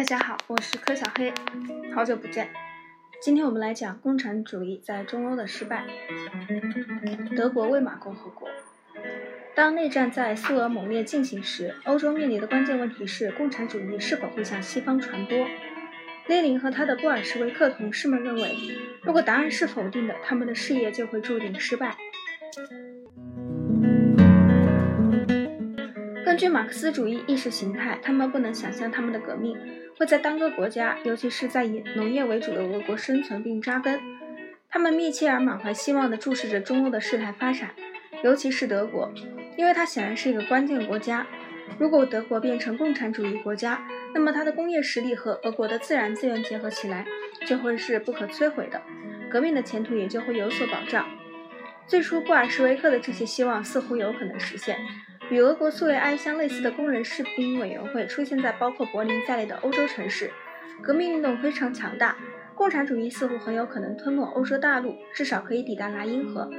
[0.00, 1.30] 大家好，我是柯小黑，
[1.94, 2.48] 好久不见。
[3.20, 5.84] 今天我们来讲共产主义在中欧的失败。
[7.36, 8.48] 德国魏玛共和国。
[9.54, 15.46] 当内战在苏俄猛烈进行时，欧洲面临的关键问题是共产主义是否会向西方传播。
[16.28, 18.56] 列宁和他的布尔什维克同事们认为，
[19.02, 21.94] 如果答案是否定的，他们的事业就会注定失败。
[26.40, 29.54] 据马克思主义意识形态，他们不能想象他们的革命
[29.98, 34.00] 会在单个国家，尤其是在以农业为主的俄国生存并扎根。
[34.70, 37.74] 他们密切而满怀希望地注视着中欧的事态发展，
[38.24, 39.12] 尤其是德国，
[39.58, 41.26] 因为它显然是一个关键国家。
[41.78, 47.04] 如果德国变成共产主义国家，那么它的工业实力和俄国的自然资源结合起来，
[47.44, 48.80] 就会是不可摧毁的，
[49.28, 51.06] 革命的前途也就会有所保障。
[51.86, 54.78] 最初，布尔什维克的这些希望似乎有可能实现。
[55.30, 60.30] 与俄国苏维埃相类似的工人士兵委员会出现在包括柏林在内的欧洲城市，
[60.82, 62.16] 革命运动非常强大，
[62.56, 66.50] 共产主义似乎很有可能吞没欧洲大陆，至少可以抵达莱茵河。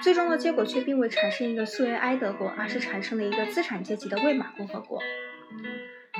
[0.00, 5.00] 最终的结果却并未产生一个苏维埃德国，而是产生了一个资产阶级的魏玛共和国。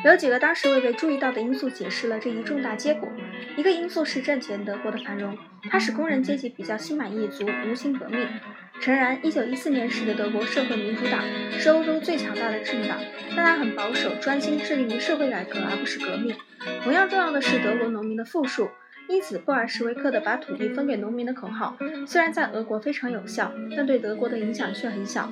[0.04, 3.08] 有几个当时未被注意到的因素解释了这一重大结果。
[3.56, 5.36] 一个因素是战前德国的繁荣，
[5.70, 8.26] 它使工人阶级比较心满意足，无心革命。
[8.80, 11.22] 诚然，1914年时的德国社会民主党
[11.58, 12.98] 是欧洲最强大的政党，
[13.36, 16.34] 但它很保守，专心致力于社会改革而不是革命。
[16.82, 18.70] 同样重要的是德国农民的富庶，
[19.06, 25.30] 因此布尔什维克的把土地分给农民的口号，虽然在俄国非常有效，但对德国的影响却很小。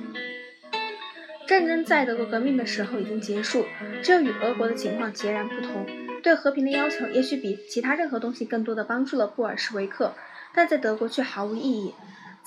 [1.47, 3.65] 战争在德国革命的时候已经结束，
[4.03, 5.87] 这与俄国的情况截然不同。
[6.23, 10.13] 对和平的要求也许比其他任何东西更多的帮助了布尔什维克，
[10.53, 11.95] 但在德国却毫无意义。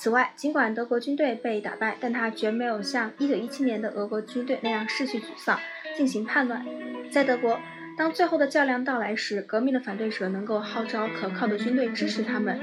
[0.02, 5.60] 此外，尽管德国军队被打败，但他绝没有像1917年的俄国军队那样失去沮丧，
[5.96, 6.66] 进行叛乱。
[7.12, 7.60] 在德国，
[7.96, 12.60] 当最后的较量到来时，革命的反对者能够号召可靠的军队支持他们。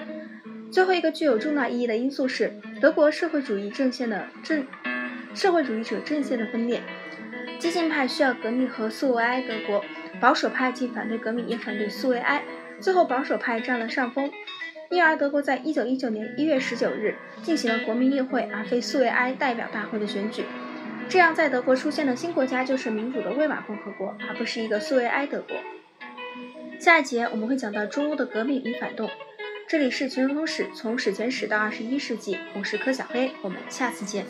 [0.73, 4.67] 最后一个具有重大意义的因素是德国社会主义阵线的阵
[5.33, 6.83] 社会主义者阵线的分裂。
[7.61, 9.85] 激进派需要革命和苏维埃德国，
[10.21, 12.43] 保守派既反对革命也反对苏维埃，
[12.81, 14.29] 最后保守派占了上风。
[14.91, 20.45] 因而，德国在一九一九年一月十九日进行了国民议会而非苏维埃代表大会的选举，
[21.09, 25.57] 这样在德国出现的新国家就是民主的魏玛共和国，而不是一个苏维埃德国。
[26.79, 29.11] 下一节我们会讲到中欧的革命与反动。
[29.69, 34.25] 这里是全球通史，从史前史到二十一世纪，我是柯小黑，我们下次见。